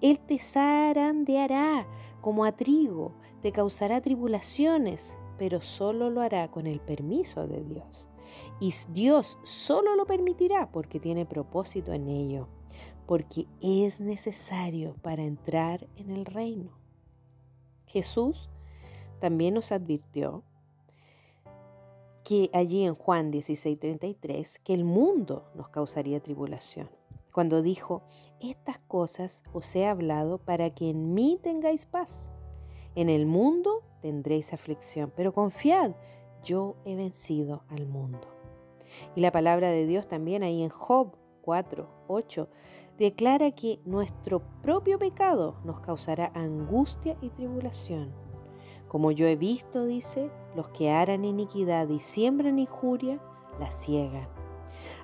Él 0.00 0.18
te 0.18 0.38
zarandeará 0.38 1.86
como 2.20 2.44
a 2.44 2.52
trigo, 2.52 3.12
te 3.42 3.52
causará 3.52 4.00
tribulaciones, 4.00 5.16
pero 5.38 5.60
solo 5.60 6.10
lo 6.10 6.20
hará 6.20 6.50
con 6.50 6.66
el 6.66 6.80
permiso 6.80 7.46
de 7.46 7.62
Dios. 7.62 8.08
Y 8.60 8.72
Dios 8.90 9.38
solo 9.42 9.96
lo 9.96 10.06
permitirá 10.06 10.70
porque 10.72 11.00
tiene 11.00 11.26
propósito 11.26 11.92
en 11.92 12.08
ello 12.08 12.48
porque 13.06 13.46
es 13.60 14.00
necesario 14.00 14.94
para 15.02 15.22
entrar 15.22 15.86
en 15.96 16.10
el 16.10 16.24
reino. 16.24 16.72
Jesús 17.86 18.48
también 19.20 19.54
nos 19.54 19.72
advirtió 19.72 20.42
que 22.24 22.48
allí 22.54 22.84
en 22.84 22.94
Juan 22.94 23.30
16:33 23.30 24.58
que 24.60 24.74
el 24.74 24.84
mundo 24.84 25.50
nos 25.54 25.68
causaría 25.68 26.22
tribulación. 26.22 26.88
Cuando 27.34 27.62
dijo, 27.62 28.04
estas 28.38 28.78
cosas 28.78 29.42
os 29.52 29.74
he 29.74 29.88
hablado 29.88 30.38
para 30.38 30.70
que 30.70 30.90
en 30.90 31.14
mí 31.14 31.40
tengáis 31.42 31.84
paz. 31.84 32.30
En 32.94 33.08
el 33.08 33.26
mundo 33.26 33.82
tendréis 34.02 34.52
aflicción, 34.52 35.12
pero 35.16 35.32
confiad, 35.32 35.96
yo 36.44 36.76
he 36.84 36.94
vencido 36.94 37.64
al 37.70 37.88
mundo. 37.88 38.28
Y 39.16 39.20
la 39.20 39.32
palabra 39.32 39.70
de 39.70 39.84
Dios 39.84 40.06
también 40.06 40.44
ahí 40.44 40.62
en 40.62 40.68
Job 40.70 41.16
4, 41.42 42.04
8 42.06 42.48
declara 42.98 43.50
que 43.50 43.80
nuestro 43.84 44.40
propio 44.62 45.00
pecado 45.00 45.56
nos 45.64 45.80
causará 45.80 46.30
angustia 46.36 47.16
y 47.20 47.30
tribulación. 47.30 48.12
Como 48.86 49.10
yo 49.10 49.26
he 49.26 49.34
visto, 49.34 49.86
dice, 49.86 50.30
los 50.54 50.68
que 50.68 50.92
harán 50.92 51.24
iniquidad 51.24 51.88
y 51.88 51.98
siembran 51.98 52.60
injuria, 52.60 53.20
la 53.58 53.72
ciegan. 53.72 54.43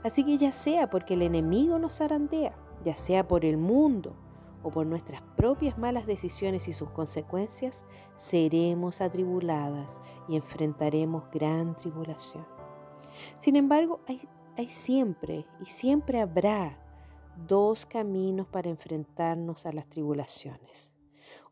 Así 0.03 0.25
que 0.25 0.39
ya 0.39 0.53
sea 0.53 0.91
porque 0.91 1.15
el 1.15 1.23
enemigo 1.23 1.79
nos 1.79 2.01
arandea, 2.01 2.55
ya 2.85 2.95
sea 2.95 3.27
por 3.27 3.45
el 3.45 3.57
mundo 3.57 4.15
o 4.63 4.71
por 4.71 4.87
nuestras 4.87 5.23
propias 5.37 5.79
malas 5.79 6.07
decisiones 6.07 6.69
y 6.69 6.73
sus 6.73 6.91
consecuencias, 6.91 7.85
seremos 8.15 9.01
atribuladas 9.01 10.01
y 10.29 10.37
enfrentaremos 10.37 11.31
gran 11.31 11.77
tribulación. 11.77 12.47
Sin 13.39 13.57
embargo, 13.57 14.01
hay, 14.07 14.29
hay 14.57 14.69
siempre 14.69 15.47
y 15.61 15.67
siempre 15.67 16.21
habrá 16.21 16.79
dos 17.47 17.87
caminos 17.87 18.47
para 18.47 18.71
enfrentarnos 18.71 19.67
a 19.67 19.73
las 19.73 19.89
tribulaciones. 19.89 20.93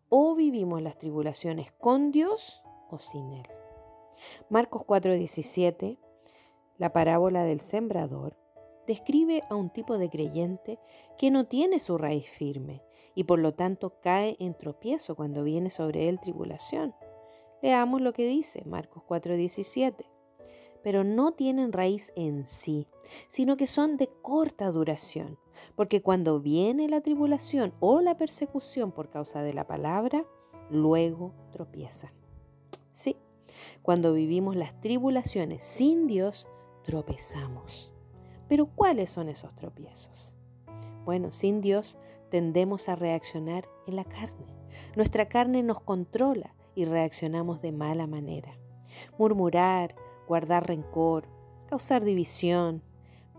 O 0.09 0.35
vivimos 0.35 0.83
las 0.83 0.99
tribulaciones 0.99 1.73
con 1.73 2.13
Dios 2.13 2.63
o 2.91 2.99
sin 2.99 3.33
Él. 3.33 3.47
Marcos 4.49 4.83
4:17, 4.87 5.99
la 6.79 6.93
parábola 6.93 7.45
del 7.45 7.61
sembrador, 7.61 8.37
describe 8.87 9.43
a 9.51 9.55
un 9.55 9.71
tipo 9.71 9.99
de 9.99 10.09
creyente 10.09 10.79
que 11.19 11.31
no 11.31 11.45
tiene 11.45 11.79
su 11.79 11.99
raíz 11.99 12.31
firme 12.31 12.83
y 13.15 13.25
por 13.25 13.39
lo 13.39 13.53
tanto 13.53 14.01
cae 14.01 14.37
en 14.41 14.57
tropiezo 14.57 15.15
cuando 15.15 15.45
viene 15.45 15.71
sobre 15.71 16.09
él 16.09 16.19
tribulación. 16.21 16.95
Leamos 17.61 18.01
lo 18.01 18.13
que 18.13 18.27
dice 18.27 18.63
Marcos 18.65 19.03
4:17 19.07 20.07
pero 20.83 21.05
no 21.05 21.33
tienen 21.33 21.73
raíz 21.73 22.13
en 22.17 22.47
sí, 22.47 22.87
sino 23.29 23.57
que 23.57 23.67
son 23.67 23.97
de 23.97 24.09
corta 24.23 24.71
duración, 24.71 25.39
porque 25.75 26.03
cuando 26.03 26.41
viene 26.41 26.89
la 26.89 27.01
tribulación 27.01 27.75
o 27.81 28.01
la 28.01 28.17
persecución 28.17 28.93
por 28.93 29.11
causa 29.11 29.43
de 29.43 29.55
la 29.55 29.67
palabra, 29.67 30.25
luego 30.71 31.35
tropiezan. 31.53 32.13
Sí, 32.93 33.17
cuando 33.83 34.13
vivimos 34.13 34.57
las 34.57 34.81
tribulaciones 34.81 35.65
sin 35.65 36.07
Dios, 36.07 36.47
tropezamos. 36.89 37.93
Pero 38.49 38.65
¿cuáles 38.65 39.11
son 39.11 39.29
esos 39.29 39.55
tropiezos? 39.55 40.35
Bueno, 41.05 41.33
sin 41.33 41.61
Dios 41.61 41.99
tendemos 42.31 42.89
a 42.89 42.97
reaccionar 42.97 43.69
en 43.87 43.95
la 43.97 44.05
carne. 44.05 44.47
Nuestra 44.97 45.29
carne 45.29 45.63
nos 45.63 45.81
controla 45.81 46.55
y 46.75 46.87
reaccionamos 46.87 47.61
de 47.61 47.73
mala 47.73 48.07
manera. 48.07 48.57
Murmurar, 49.19 49.95
guardar 50.27 50.67
rencor, 50.67 51.29
causar 51.67 52.05
división, 52.05 52.83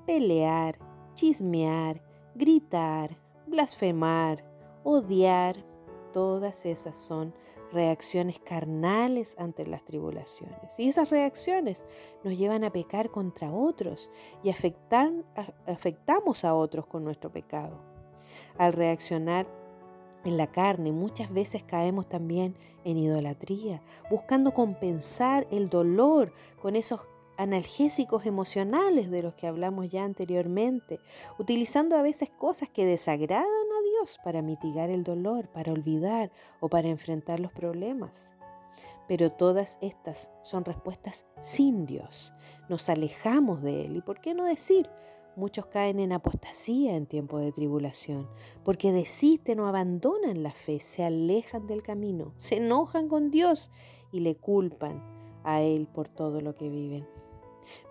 pelear, 0.06 0.78
chismear, 1.16 2.04
gritar, 2.36 3.18
blasfemar, 3.48 4.46
odiar, 4.84 5.66
todas 6.14 6.68
esas 6.68 6.96
son 6.96 7.34
reacciones 7.72 8.40
carnales 8.40 9.36
ante 9.38 9.66
las 9.66 9.84
tribulaciones. 9.86 10.80
Y 10.80 10.88
esas 10.88 11.10
reacciones 11.10 11.86
nos 12.24 12.38
llevan 12.38 12.64
a 12.64 12.72
pecar 12.72 13.10
contra 13.10 13.52
otros 13.52 14.10
y 14.44 14.50
afectamos 14.50 16.44
a 16.46 16.54
otros 16.54 16.88
con 16.88 17.04
nuestro 17.04 17.32
pecado. 17.32 17.80
Al 18.58 18.74
reaccionar 18.74 19.48
en 20.26 20.38
la 20.38 20.48
carne 20.48 20.92
muchas 20.92 21.32
veces 21.32 21.64
caemos 21.64 22.08
también 22.10 22.56
en 22.84 22.98
idolatría, 22.98 23.82
buscando 24.10 24.54
compensar 24.54 25.48
el 25.50 25.70
dolor 25.70 26.34
con 26.62 26.76
esos 26.76 27.08
analgésicos 27.38 28.26
emocionales 28.26 29.10
de 29.10 29.24
los 29.24 29.34
que 29.34 29.48
hablamos 29.48 29.88
ya 29.88 30.04
anteriormente, 30.04 31.00
utilizando 31.38 31.96
a 31.96 32.02
veces 32.02 32.30
cosas 32.30 32.70
que 32.70 32.86
desagradan 32.86 33.69
Para 34.24 34.42
mitigar 34.42 34.90
el 34.90 35.04
dolor, 35.04 35.50
para 35.50 35.72
olvidar 35.72 36.32
o 36.60 36.70
para 36.70 36.88
enfrentar 36.88 37.40
los 37.40 37.52
problemas. 37.52 38.32
Pero 39.08 39.32
todas 39.32 39.78
estas 39.82 40.32
son 40.44 40.66
respuestas 40.66 41.26
sin 41.42 41.86
Dios. 41.86 42.34
Nos 42.70 42.90
alejamos 42.90 43.62
de 43.62 43.86
Él 43.86 43.98
y, 43.98 44.02
¿por 44.02 44.22
qué 44.22 44.34
no 44.34 44.46
decir? 44.46 44.90
Muchos 45.36 45.68
caen 45.68 46.00
en 46.00 46.12
apostasía 46.12 46.96
en 46.96 47.06
tiempo 47.06 47.40
de 47.40 47.52
tribulación, 47.52 48.28
porque 48.64 48.92
desisten 48.92 49.60
o 49.60 49.68
abandonan 49.68 50.44
la 50.44 50.52
fe, 50.52 50.80
se 50.80 51.04
alejan 51.04 51.66
del 51.68 51.82
camino, 51.82 52.34
se 52.38 52.58
enojan 52.58 53.08
con 53.08 53.32
Dios 53.32 53.72
y 54.12 54.20
le 54.20 54.36
culpan 54.36 55.02
a 55.44 55.62
Él 55.62 55.88
por 55.88 56.10
todo 56.10 56.42
lo 56.42 56.54
que 56.54 56.70
viven. 56.70 57.19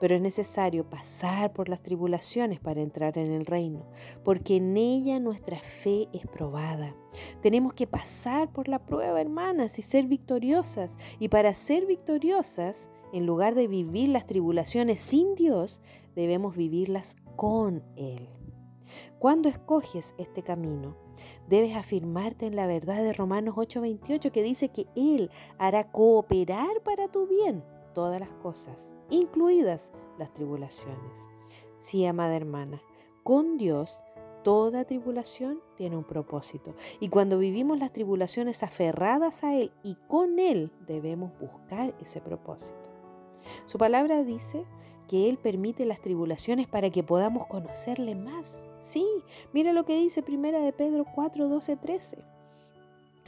Pero 0.00 0.14
es 0.14 0.20
necesario 0.20 0.88
pasar 0.88 1.52
por 1.52 1.68
las 1.68 1.82
tribulaciones 1.82 2.60
para 2.60 2.80
entrar 2.80 3.18
en 3.18 3.32
el 3.32 3.46
reino, 3.46 3.86
porque 4.24 4.56
en 4.56 4.76
ella 4.76 5.20
nuestra 5.20 5.58
fe 5.58 6.08
es 6.12 6.26
probada. 6.26 6.94
Tenemos 7.40 7.74
que 7.74 7.86
pasar 7.86 8.52
por 8.52 8.68
la 8.68 8.84
prueba, 8.84 9.20
hermanas, 9.20 9.78
y 9.78 9.82
ser 9.82 10.06
victoriosas. 10.06 10.96
Y 11.18 11.28
para 11.28 11.54
ser 11.54 11.86
victoriosas, 11.86 12.90
en 13.12 13.26
lugar 13.26 13.54
de 13.54 13.68
vivir 13.68 14.10
las 14.10 14.26
tribulaciones 14.26 15.00
sin 15.00 15.34
Dios, 15.34 15.80
debemos 16.14 16.56
vivirlas 16.56 17.16
con 17.36 17.82
Él. 17.96 18.28
Cuando 19.18 19.48
escoges 19.48 20.14
este 20.18 20.42
camino, 20.42 20.96
Debes 21.48 21.74
afirmarte 21.76 22.46
en 22.46 22.56
la 22.56 22.66
verdad 22.66 23.02
de 23.02 23.12
Romanos 23.12 23.56
8:28 23.56 24.30
que 24.30 24.42
dice 24.42 24.68
que 24.68 24.86
Él 24.94 25.30
hará 25.58 25.90
cooperar 25.90 26.80
para 26.84 27.08
tu 27.08 27.26
bien 27.26 27.64
todas 27.98 28.20
las 28.20 28.32
cosas, 28.34 28.94
incluidas 29.10 29.90
las 30.20 30.32
tribulaciones. 30.32 31.28
Sí, 31.80 32.06
amada 32.06 32.36
hermana, 32.36 32.80
con 33.24 33.58
Dios 33.58 34.04
toda 34.44 34.84
tribulación 34.84 35.60
tiene 35.74 35.96
un 35.96 36.04
propósito. 36.04 36.76
Y 37.00 37.08
cuando 37.08 37.40
vivimos 37.40 37.76
las 37.80 37.92
tribulaciones 37.92 38.62
aferradas 38.62 39.42
a 39.42 39.56
Él 39.56 39.72
y 39.82 39.96
con 40.06 40.38
Él 40.38 40.70
debemos 40.86 41.32
buscar 41.40 41.92
ese 42.00 42.20
propósito. 42.20 42.88
Su 43.66 43.78
palabra 43.78 44.22
dice 44.22 44.64
que 45.08 45.28
Él 45.28 45.36
permite 45.36 45.84
las 45.84 46.00
tribulaciones 46.00 46.68
para 46.68 46.90
que 46.90 47.02
podamos 47.02 47.48
conocerle 47.48 48.14
más. 48.14 48.68
Sí, 48.78 49.04
mira 49.52 49.72
lo 49.72 49.84
que 49.84 49.98
dice 49.98 50.22
Primera 50.22 50.60
de 50.60 50.72
Pedro 50.72 51.04
4, 51.16 51.48
12, 51.48 51.76
13. 51.76 52.37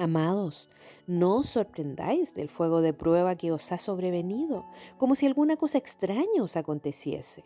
Amados, 0.01 0.67
no 1.07 1.37
os 1.37 1.49
sorprendáis 1.49 2.33
del 2.33 2.49
fuego 2.49 2.81
de 2.81 2.95
prueba 2.95 3.37
que 3.37 3.53
os 3.53 3.71
ha 3.71 3.77
sobrevenido, 3.77 4.65
como 4.97 5.15
si 5.15 5.27
alguna 5.27 5.59
cosa 5.59 5.77
extraña 5.77 6.43
os 6.43 6.57
aconteciese, 6.57 7.45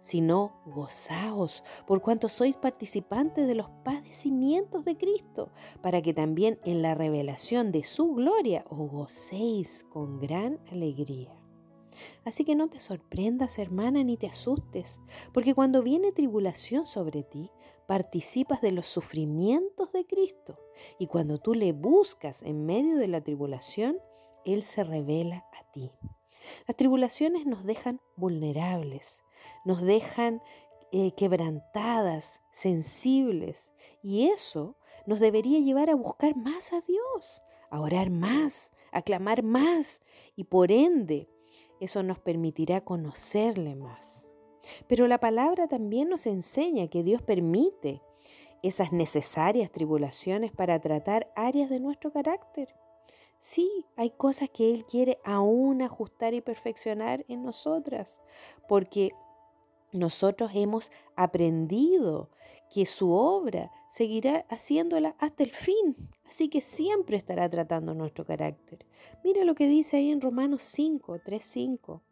sino 0.00 0.60
gozaos 0.66 1.62
por 1.86 2.02
cuanto 2.02 2.28
sois 2.28 2.56
participantes 2.56 3.46
de 3.46 3.54
los 3.54 3.70
padecimientos 3.84 4.84
de 4.84 4.96
Cristo, 4.96 5.52
para 5.82 6.02
que 6.02 6.12
también 6.12 6.58
en 6.64 6.82
la 6.82 6.96
revelación 6.96 7.70
de 7.70 7.84
su 7.84 8.12
gloria 8.12 8.64
os 8.68 8.90
gocéis 8.90 9.86
con 9.88 10.18
gran 10.18 10.58
alegría. 10.72 11.30
Así 12.24 12.44
que 12.44 12.56
no 12.56 12.66
te 12.66 12.80
sorprendas, 12.80 13.58
hermana, 13.60 14.02
ni 14.02 14.16
te 14.16 14.26
asustes, 14.26 14.98
porque 15.32 15.54
cuando 15.54 15.84
viene 15.84 16.10
tribulación 16.10 16.88
sobre 16.88 17.22
ti, 17.22 17.52
participas 17.86 18.60
de 18.60 18.72
los 18.72 18.86
sufrimientos 18.86 19.92
de 19.92 20.06
Cristo. 20.06 20.58
Y 20.98 21.06
cuando 21.06 21.38
tú 21.38 21.54
le 21.54 21.72
buscas 21.72 22.42
en 22.42 22.66
medio 22.66 22.96
de 22.96 23.08
la 23.08 23.20
tribulación, 23.20 23.98
Él 24.44 24.62
se 24.62 24.84
revela 24.84 25.46
a 25.52 25.70
ti. 25.72 25.90
Las 26.66 26.76
tribulaciones 26.76 27.46
nos 27.46 27.64
dejan 27.64 28.00
vulnerables, 28.16 29.20
nos 29.64 29.82
dejan 29.82 30.42
eh, 30.92 31.12
quebrantadas, 31.16 32.40
sensibles, 32.52 33.72
y 34.02 34.28
eso 34.28 34.76
nos 35.06 35.20
debería 35.20 35.58
llevar 35.58 35.90
a 35.90 35.96
buscar 35.96 36.36
más 36.36 36.72
a 36.72 36.80
Dios, 36.82 37.42
a 37.70 37.80
orar 37.80 38.10
más, 38.10 38.72
a 38.92 39.02
clamar 39.02 39.42
más, 39.42 40.02
y 40.36 40.44
por 40.44 40.70
ende 40.70 41.28
eso 41.80 42.02
nos 42.02 42.18
permitirá 42.18 42.82
conocerle 42.82 43.74
más. 43.74 44.30
Pero 44.86 45.06
la 45.06 45.18
palabra 45.18 45.68
también 45.68 46.08
nos 46.08 46.26
enseña 46.26 46.88
que 46.88 47.02
Dios 47.02 47.22
permite 47.22 48.00
esas 48.62 48.92
necesarias 48.92 49.70
tribulaciones 49.70 50.50
para 50.52 50.80
tratar 50.80 51.30
áreas 51.36 51.68
de 51.68 51.80
nuestro 51.80 52.12
carácter. 52.12 52.74
Sí, 53.38 53.84
hay 53.96 54.08
cosas 54.08 54.48
que 54.48 54.72
Él 54.72 54.86
quiere 54.86 55.18
aún 55.22 55.82
ajustar 55.82 56.32
y 56.32 56.40
perfeccionar 56.40 57.26
en 57.28 57.42
nosotras, 57.42 58.20
porque 58.66 59.10
nosotros 59.92 60.50
hemos 60.54 60.90
aprendido 61.14 62.30
que 62.72 62.86
su 62.86 63.12
obra 63.12 63.70
seguirá 63.90 64.46
haciéndola 64.48 65.14
hasta 65.18 65.44
el 65.44 65.50
fin, 65.50 65.94
así 66.26 66.48
que 66.48 66.62
siempre 66.62 67.18
estará 67.18 67.48
tratando 67.50 67.94
nuestro 67.94 68.24
carácter. 68.24 68.86
Mira 69.22 69.44
lo 69.44 69.54
que 69.54 69.68
dice 69.68 69.98
ahí 69.98 70.10
en 70.10 70.22
Romanos 70.22 70.62
5, 70.62 71.20
3, 71.22 71.44
5. 71.44 72.02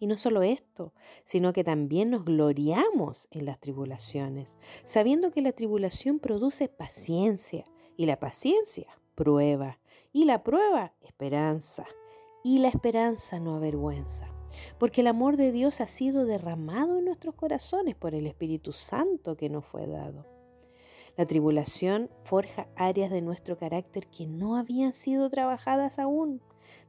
Y 0.00 0.08
no 0.08 0.16
solo 0.16 0.42
esto, 0.42 0.92
sino 1.22 1.52
que 1.52 1.62
también 1.62 2.10
nos 2.10 2.24
gloriamos 2.24 3.28
en 3.30 3.44
las 3.46 3.60
tribulaciones, 3.60 4.56
sabiendo 4.84 5.30
que 5.30 5.42
la 5.42 5.52
tribulación 5.52 6.18
produce 6.18 6.68
paciencia, 6.68 7.64
y 7.96 8.06
la 8.06 8.18
paciencia 8.18 8.88
prueba, 9.14 9.78
y 10.12 10.24
la 10.24 10.42
prueba 10.42 10.94
esperanza, 11.02 11.86
y 12.42 12.58
la 12.58 12.68
esperanza 12.68 13.38
no 13.38 13.54
avergüenza 13.54 14.26
porque 14.78 15.00
el 15.00 15.06
amor 15.06 15.36
de 15.36 15.52
Dios 15.52 15.80
ha 15.80 15.86
sido 15.86 16.24
derramado 16.24 16.98
en 16.98 17.04
nuestros 17.04 17.34
corazones 17.34 17.94
por 17.94 18.14
el 18.14 18.26
Espíritu 18.26 18.72
Santo 18.72 19.36
que 19.36 19.48
nos 19.48 19.64
fue 19.64 19.86
dado. 19.86 20.26
La 21.16 21.26
tribulación 21.26 22.10
forja 22.22 22.68
áreas 22.76 23.10
de 23.10 23.20
nuestro 23.20 23.58
carácter 23.58 24.06
que 24.06 24.26
no 24.26 24.56
habían 24.56 24.94
sido 24.94 25.28
trabajadas 25.28 25.98
aún. 25.98 26.40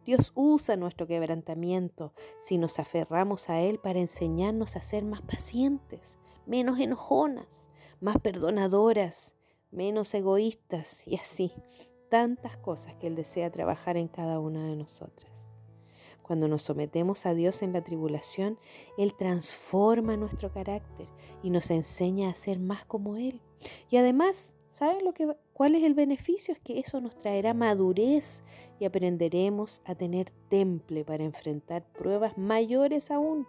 Dios 0.06 0.32
usa 0.36 0.76
nuestro 0.76 1.08
quebrantamiento 1.08 2.14
si 2.40 2.58
nos 2.58 2.80
aferramos 2.80 3.50
a 3.50 3.60
Él 3.62 3.80
para 3.80 4.00
enseñarnos 4.00 4.76
a 4.76 4.82
ser 4.82 5.04
más 5.04 5.22
pacientes, 5.22 6.20
menos 6.46 6.80
enojonas, 6.80 7.68
más 8.00 8.18
perdonadoras, 8.18 9.36
menos 9.72 10.14
egoístas 10.14 11.08
y 11.08 11.16
así 11.16 11.54
tantas 12.10 12.58
cosas 12.58 12.96
que 12.96 13.08
Él 13.08 13.16
desea 13.16 13.50
trabajar 13.52 13.96
en 13.96 14.10
cada 14.10 14.40
una 14.40 14.68
de 14.68 14.76
nosotras. 14.76 15.32
Cuando 16.22 16.48
nos 16.48 16.64
sometemos 16.64 17.26
a 17.26 17.34
Dios 17.34 17.62
en 17.62 17.74
la 17.74 17.84
tribulación, 17.84 18.60
Él 18.98 19.16
transforma 19.16 20.18
nuestro 20.18 20.52
carácter 20.52 21.08
y 21.42 21.50
nos 21.50 21.72
enseña 21.72 22.30
a 22.30 22.36
ser 22.36 22.60
más 22.60 22.86
como 22.86 23.16
Él. 23.16 23.42
Y 23.90 23.98
además, 23.98 24.54
¿saben 24.70 25.04
lo 25.06 25.14
que, 25.14 25.36
cuál 25.62 25.76
es 25.76 25.84
el 25.84 25.94
beneficio? 25.94 26.56
Es 26.56 26.60
que 26.60 26.80
eso 26.80 27.02
nos 27.02 27.20
traerá 27.20 27.54
madurez 27.54 28.42
y 28.80 28.86
aprenderemos 28.86 29.80
a 29.86 29.94
tener 29.94 30.32
temple 30.50 31.06
para 31.06 31.24
enfrentar 31.24 31.86
pruebas 31.94 32.36
mayores 32.36 33.12
aún. 33.12 33.46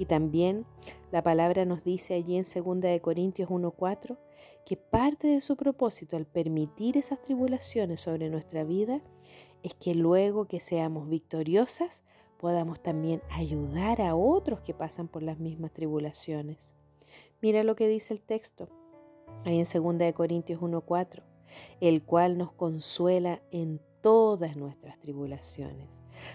Y 0.00 0.06
también 0.06 0.66
la 1.12 1.22
palabra 1.22 1.64
nos 1.64 1.84
dice 1.84 2.14
allí 2.14 2.36
en 2.36 2.42
2 2.42 2.80
de 2.80 3.00
Corintios 3.00 3.48
1:4 3.48 4.18
que 4.64 4.76
parte 4.76 5.28
de 5.28 5.40
su 5.40 5.54
propósito 5.54 6.16
al 6.16 6.26
permitir 6.26 6.96
esas 6.96 7.22
tribulaciones 7.22 8.00
sobre 8.00 8.28
nuestra 8.28 8.64
vida 8.64 9.00
es 9.62 9.74
que 9.74 9.94
luego 9.94 10.46
que 10.48 10.58
seamos 10.58 11.08
victoriosas 11.08 12.02
podamos 12.36 12.80
también 12.82 13.22
ayudar 13.30 14.00
a 14.00 14.16
otros 14.16 14.60
que 14.60 14.74
pasan 14.74 15.06
por 15.06 15.22
las 15.22 15.38
mismas 15.38 15.72
tribulaciones. 15.72 16.74
Mira 17.40 17.62
lo 17.62 17.76
que 17.76 17.86
dice 17.86 18.12
el 18.12 18.20
texto, 18.20 18.68
ahí 19.44 19.58
en 19.58 19.64
2 19.64 20.12
Corintios 20.12 20.60
1:4, 20.60 21.22
el 21.80 22.02
cual 22.04 22.38
nos 22.38 22.52
consuela 22.52 23.42
en 23.50 23.80
todas 24.00 24.56
nuestras 24.56 24.98
tribulaciones, 24.98 25.88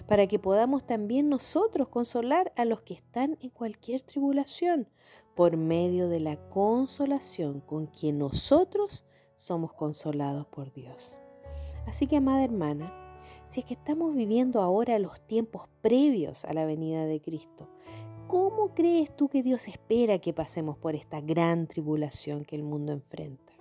para 0.07 0.27
que 0.27 0.39
podamos 0.39 0.85
también 0.85 1.29
nosotros 1.29 1.87
consolar 1.87 2.51
a 2.55 2.65
los 2.65 2.81
que 2.81 2.93
están 2.93 3.37
en 3.41 3.49
cualquier 3.49 4.01
tribulación, 4.01 4.87
por 5.35 5.57
medio 5.57 6.09
de 6.09 6.19
la 6.19 6.37
consolación 6.49 7.61
con 7.61 7.87
quien 7.87 8.19
nosotros 8.19 9.05
somos 9.35 9.73
consolados 9.73 10.45
por 10.47 10.71
Dios. 10.73 11.17
Así 11.87 12.05
que, 12.05 12.17
amada 12.17 12.43
hermana, 12.43 12.93
si 13.47 13.61
es 13.61 13.65
que 13.65 13.73
estamos 13.73 14.13
viviendo 14.13 14.61
ahora 14.61 14.99
los 14.99 15.19
tiempos 15.21 15.67
previos 15.81 16.45
a 16.45 16.53
la 16.53 16.65
venida 16.65 17.05
de 17.05 17.21
Cristo, 17.21 17.69
¿cómo 18.31 18.73
crees 18.73 19.13
tú 19.13 19.27
que 19.27 19.43
Dios 19.43 19.67
espera 19.67 20.17
que 20.19 20.31
pasemos 20.31 20.77
por 20.77 20.95
esta 20.95 21.19
gran 21.19 21.67
tribulación 21.67 22.45
que 22.45 22.55
el 22.55 22.63
mundo 22.63 22.93
enfrenta? 22.93 23.51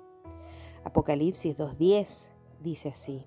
Apocalipsis 0.85 1.57
2.10 1.57 2.31
dice 2.61 2.91
así, 2.91 3.27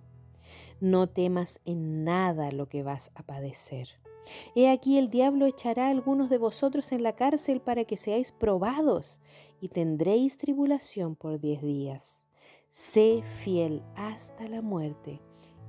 no 0.79 1.07
temas 1.07 1.59
en 1.65 2.05
nada 2.05 2.53
lo 2.53 2.69
que 2.69 2.81
vas 2.81 3.11
a 3.13 3.23
padecer. 3.23 3.89
He 4.55 4.69
aquí 4.69 4.97
el 4.97 5.09
diablo 5.09 5.45
echará 5.45 5.87
a 5.87 5.89
algunos 5.89 6.29
de 6.29 6.37
vosotros 6.37 6.93
en 6.93 7.03
la 7.03 7.17
cárcel 7.17 7.59
para 7.59 7.83
que 7.83 7.97
seáis 7.97 8.31
probados 8.31 9.19
y 9.59 9.67
tendréis 9.67 10.37
tribulación 10.37 11.17
por 11.17 11.41
diez 11.41 11.61
días. 11.61 12.23
Sé 12.69 13.21
fiel 13.43 13.83
hasta 13.97 14.47
la 14.47 14.61
muerte 14.61 15.19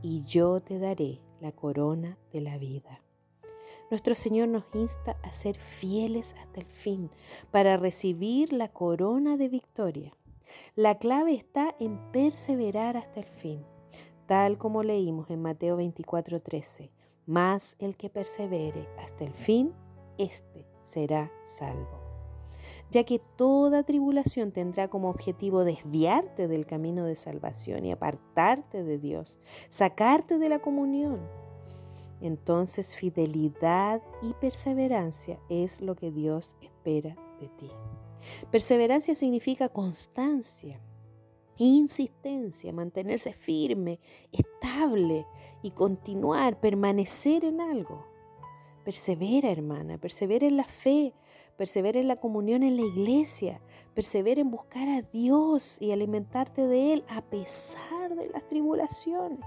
y 0.02 0.22
yo 0.22 0.60
te 0.60 0.78
daré 0.78 1.20
la 1.40 1.50
corona 1.50 2.16
de 2.32 2.42
la 2.42 2.58
vida. 2.58 3.03
Nuestro 3.94 4.16
Señor 4.16 4.48
nos 4.48 4.64
insta 4.74 5.16
a 5.22 5.32
ser 5.32 5.56
fieles 5.56 6.34
hasta 6.40 6.58
el 6.58 6.66
fin 6.66 7.12
para 7.52 7.76
recibir 7.76 8.52
la 8.52 8.66
corona 8.66 9.36
de 9.36 9.48
victoria. 9.48 10.16
La 10.74 10.98
clave 10.98 11.34
está 11.34 11.76
en 11.78 12.00
perseverar 12.10 12.96
hasta 12.96 13.20
el 13.20 13.26
fin, 13.26 13.64
tal 14.26 14.58
como 14.58 14.82
leímos 14.82 15.30
en 15.30 15.40
Mateo 15.42 15.76
24:13. 15.76 16.90
Más 17.26 17.76
el 17.78 17.96
que 17.96 18.10
persevere 18.10 18.88
hasta 18.98 19.22
el 19.22 19.32
fin, 19.32 19.72
éste 20.18 20.66
será 20.82 21.30
salvo 21.44 22.00
ya 22.90 23.04
que 23.04 23.20
toda 23.36 23.82
tribulación 23.82 24.50
tendrá 24.50 24.88
como 24.88 25.10
objetivo 25.10 25.64
desviarte 25.64 26.48
del 26.48 26.64
camino 26.64 27.04
de 27.04 27.14
salvación 27.14 27.84
y 27.84 27.92
apartarte 27.92 28.82
de 28.82 28.98
Dios, 28.98 29.38
sacarte 29.68 30.38
de 30.38 30.48
la 30.48 30.60
comunión. 30.60 31.43
Entonces 32.20 32.96
fidelidad 32.96 34.02
y 34.22 34.32
perseverancia 34.34 35.38
es 35.48 35.80
lo 35.80 35.94
que 35.94 36.10
Dios 36.10 36.56
espera 36.60 37.16
de 37.40 37.48
ti. 37.48 37.68
Perseverancia 38.50 39.14
significa 39.14 39.68
constancia, 39.68 40.80
insistencia, 41.56 42.72
mantenerse 42.72 43.32
firme, 43.32 44.00
estable 44.32 45.26
y 45.62 45.70
continuar, 45.72 46.60
permanecer 46.60 47.44
en 47.44 47.60
algo. 47.60 48.06
Persevera, 48.84 49.50
hermana, 49.50 49.98
persevera 49.98 50.46
en 50.46 50.56
la 50.56 50.64
fe, 50.64 51.14
persevera 51.56 52.00
en 52.00 52.08
la 52.08 52.16
comunión 52.16 52.62
en 52.62 52.76
la 52.76 52.82
iglesia, 52.82 53.60
persevera 53.94 54.40
en 54.40 54.50
buscar 54.50 54.88
a 54.88 55.02
Dios 55.02 55.80
y 55.80 55.92
alimentarte 55.92 56.66
de 56.66 56.94
Él 56.94 57.04
a 57.08 57.22
pesar 57.22 58.14
de 58.14 58.28
las 58.28 58.46
tribulaciones. 58.48 59.44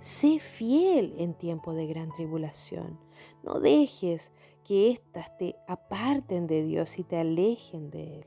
Sé 0.00 0.38
fiel 0.38 1.14
en 1.18 1.34
tiempo 1.34 1.74
de 1.74 1.86
gran 1.86 2.12
tribulación. 2.12 2.98
No 3.42 3.60
dejes 3.60 4.32
que 4.64 4.90
éstas 4.90 5.36
te 5.38 5.56
aparten 5.66 6.46
de 6.46 6.62
Dios 6.62 6.98
y 6.98 7.04
te 7.04 7.16
alejen 7.16 7.90
de 7.90 8.20
Él. 8.20 8.26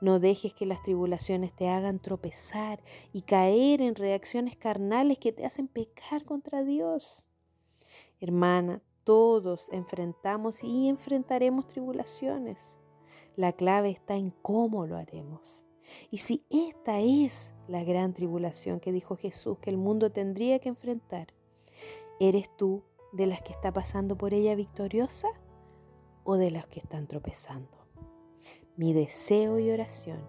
No 0.00 0.20
dejes 0.20 0.54
que 0.54 0.66
las 0.66 0.82
tribulaciones 0.82 1.54
te 1.54 1.68
hagan 1.68 1.98
tropezar 1.98 2.82
y 3.12 3.22
caer 3.22 3.80
en 3.80 3.94
reacciones 3.94 4.56
carnales 4.56 5.18
que 5.18 5.32
te 5.32 5.44
hacen 5.44 5.68
pecar 5.68 6.24
contra 6.24 6.62
Dios. 6.62 7.28
Hermana, 8.20 8.82
todos 9.04 9.70
enfrentamos 9.72 10.64
y 10.64 10.88
enfrentaremos 10.88 11.66
tribulaciones. 11.66 12.78
La 13.36 13.52
clave 13.52 13.90
está 13.90 14.16
en 14.16 14.30
cómo 14.30 14.86
lo 14.86 14.96
haremos. 14.96 15.63
Y 16.10 16.18
si 16.18 16.44
esta 16.50 17.00
es 17.00 17.54
la 17.68 17.84
gran 17.84 18.14
tribulación 18.14 18.80
que 18.80 18.92
dijo 18.92 19.16
Jesús 19.16 19.58
que 19.58 19.70
el 19.70 19.76
mundo 19.76 20.10
tendría 20.10 20.58
que 20.58 20.68
enfrentar, 20.68 21.28
¿eres 22.20 22.54
tú 22.56 22.82
de 23.12 23.26
las 23.26 23.42
que 23.42 23.52
está 23.52 23.72
pasando 23.72 24.16
por 24.16 24.34
ella 24.34 24.54
victoriosa 24.54 25.28
o 26.24 26.36
de 26.36 26.50
las 26.50 26.66
que 26.66 26.80
están 26.80 27.06
tropezando? 27.06 27.78
Mi 28.76 28.92
deseo 28.92 29.58
y 29.58 29.70
oración 29.70 30.20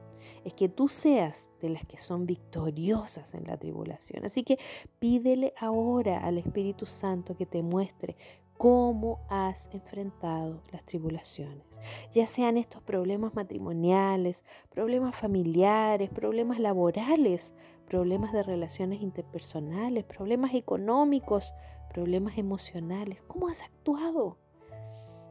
es 0.44 0.54
que 0.54 0.70
tú 0.70 0.88
seas 0.88 1.52
de 1.62 1.70
las 1.70 1.86
que 1.86 1.98
son 1.98 2.26
victoriosas 2.26 3.34
en 3.34 3.46
la 3.46 3.58
tribulación. 3.58 4.26
Así 4.26 4.44
que 4.44 4.60
pídele 5.00 5.54
ahora 5.58 6.20
al 6.20 6.38
Espíritu 6.38 6.86
Santo 6.86 7.36
que 7.36 7.46
te 7.46 7.64
muestre 7.64 8.16
cómo 8.58 9.20
has 9.30 9.70
enfrentado 9.74 10.62
las 10.72 10.86
tribulaciones, 10.86 11.66
ya 12.12 12.26
sean 12.26 12.58
estos 12.58 12.82
problemas 12.82 13.36
matrimoniales, 13.36 14.44
problemas 14.70 15.16
familiares, 15.16 16.10
problemas 16.10 16.60
laborales, 16.60 17.54
problemas 17.88 18.32
de 18.34 18.44
relaciones 18.44 19.02
interpersonales, 19.02 20.06
problemas 20.06 20.54
económicos, 20.54 21.54
problemas 21.90 22.38
emocionales. 22.38 23.22
¿Cómo 23.28 23.48
has 23.48 23.62
actuado? 23.62 24.38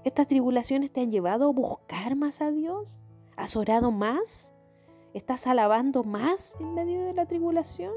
¿Estas 0.04 0.26
tribulaciones 0.26 0.92
te 0.92 1.00
han 1.00 1.10
llevado 1.10 1.48
a 1.48 1.52
buscar 1.52 2.16
más 2.16 2.42
a 2.42 2.50
Dios? 2.50 3.00
¿Has 3.36 3.56
orado 3.56 3.90
más? 3.90 4.54
¿Estás 5.14 5.46
alabando 5.46 6.04
más 6.04 6.56
en 6.60 6.74
medio 6.74 7.04
de 7.04 7.14
la 7.14 7.26
tribulación? 7.26 7.92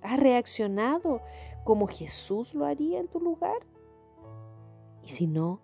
¿Has 0.00 0.18
reaccionado 0.18 1.20
como 1.64 1.86
Jesús 1.86 2.54
lo 2.54 2.64
haría 2.64 2.98
en 2.98 3.08
tu 3.08 3.20
lugar? 3.20 3.58
Y 5.04 5.08
si 5.08 5.26
no, 5.26 5.60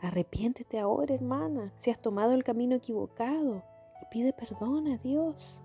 arrepiéntete 0.00 0.78
ahora, 0.80 1.14
hermana, 1.14 1.72
si 1.76 1.90
has 1.90 2.00
tomado 2.00 2.32
el 2.32 2.42
camino 2.42 2.74
equivocado 2.74 3.62
y 4.02 4.06
pide 4.10 4.32
perdón 4.32 4.88
a 4.88 4.96
Dios. 4.98 5.62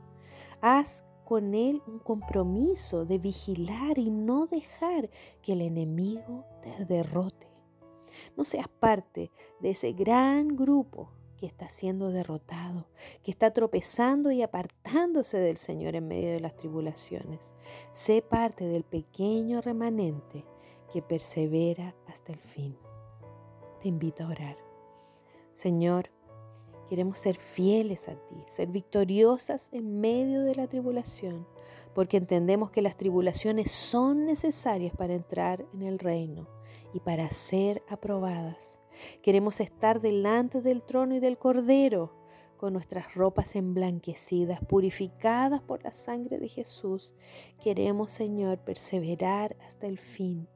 Haz 0.61 1.03
con 1.25 1.55
Él 1.55 1.81
un 1.87 1.99
compromiso 1.99 3.05
de 3.05 3.17
vigilar 3.17 3.97
y 3.97 4.11
no 4.11 4.45
dejar 4.45 5.09
que 5.41 5.53
el 5.53 5.61
enemigo 5.61 6.45
te 6.61 6.85
derrote. 6.85 7.47
No 8.37 8.45
seas 8.45 8.67
parte 8.67 9.31
de 9.59 9.71
ese 9.71 9.93
gran 9.93 10.55
grupo 10.55 11.11
que 11.37 11.45
está 11.45 11.69
siendo 11.69 12.11
derrotado, 12.11 12.87
que 13.23 13.31
está 13.31 13.51
tropezando 13.51 14.31
y 14.31 14.41
apartándose 14.41 15.37
del 15.37 15.57
Señor 15.57 15.95
en 15.95 16.07
medio 16.07 16.31
de 16.31 16.41
las 16.41 16.55
tribulaciones. 16.55 17.53
Sé 17.93 18.21
parte 18.21 18.65
del 18.65 18.83
pequeño 18.83 19.61
remanente 19.61 20.45
que 20.91 21.01
persevera 21.01 21.95
hasta 22.07 22.33
el 22.33 22.39
fin 22.39 22.77
te 23.79 23.87
invito 23.87 24.23
a 24.23 24.27
orar. 24.27 24.57
Señor, 25.53 26.09
queremos 26.89 27.19
ser 27.19 27.35
fieles 27.37 28.07
a 28.09 28.15
ti, 28.15 28.35
ser 28.47 28.69
victoriosas 28.69 29.69
en 29.71 29.99
medio 29.99 30.41
de 30.41 30.55
la 30.55 30.67
tribulación, 30.67 31.47
porque 31.93 32.17
entendemos 32.17 32.71
que 32.71 32.81
las 32.81 32.97
tribulaciones 32.97 33.71
son 33.71 34.25
necesarias 34.25 34.93
para 34.95 35.13
entrar 35.13 35.65
en 35.73 35.83
el 35.83 35.99
reino 35.99 36.47
y 36.93 36.99
para 36.99 37.29
ser 37.31 37.83
aprobadas. 37.89 38.79
Queremos 39.21 39.59
estar 39.59 40.01
delante 40.01 40.61
del 40.61 40.81
trono 40.81 41.15
y 41.15 41.19
del 41.19 41.37
Cordero 41.37 42.13
con 42.57 42.73
nuestras 42.73 43.15
ropas 43.15 43.55
emblanquecidas, 43.55 44.59
purificadas 44.65 45.61
por 45.61 45.81
la 45.83 45.93
sangre 45.93 46.39
de 46.39 46.49
Jesús. 46.49 47.13
Queremos, 47.61 48.11
Señor, 48.11 48.59
perseverar 48.59 49.55
hasta 49.65 49.87
el 49.87 49.97
fin. 49.97 50.49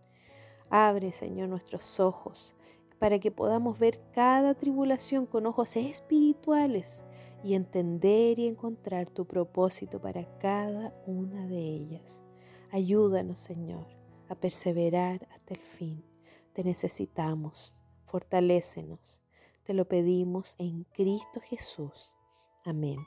Abre, 0.70 1.14
Señor, 1.14 1.48
nuestros 1.48 2.00
ojos 2.02 2.56
para 3.04 3.20
que 3.20 3.32
podamos 3.32 3.80
ver 3.80 4.00
cada 4.14 4.54
tribulación 4.54 5.26
con 5.26 5.46
ojos 5.46 5.76
espirituales 5.76 7.04
y 7.44 7.54
entender 7.54 8.40
y 8.40 8.48
encontrar 8.48 9.10
tu 9.10 9.26
propósito 9.26 10.00
para 10.00 10.24
cada 10.40 10.96
una 11.06 11.46
de 11.46 11.58
ellas. 11.58 12.22
Ayúdanos, 12.72 13.40
Señor, 13.40 13.88
a 14.30 14.36
perseverar 14.36 15.28
hasta 15.34 15.54
el 15.54 15.60
fin. 15.60 16.06
Te 16.54 16.64
necesitamos. 16.64 17.82
Fortalécenos. 18.06 19.20
Te 19.66 19.74
lo 19.74 19.86
pedimos 19.86 20.56
en 20.58 20.86
Cristo 20.94 21.42
Jesús. 21.42 22.16
Amén. 22.64 23.00